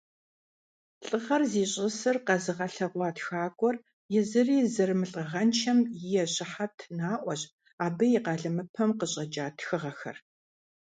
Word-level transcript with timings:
ЛӀыгъэр 1.07 1.43
зищӀысыр 1.51 2.17
къэзыгъэлъагъуэ 2.25 3.09
тхакӀуэр 3.15 3.75
езыри 4.19 4.57
зэрымылӀыгъэншэм 4.73 5.79
и 6.07 6.09
щыхьэт 6.33 6.75
наӀуэщ 6.97 7.41
абы 7.85 8.05
и 8.17 8.19
къалэмыпэм 8.25 8.89
къыщӀэкӀа 8.99 9.45
тхыгъэхэр. 9.57 10.17